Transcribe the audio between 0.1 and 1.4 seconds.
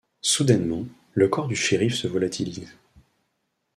Soudainement, le